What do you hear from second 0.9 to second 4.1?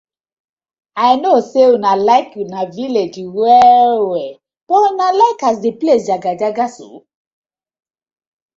I no say una like una villag well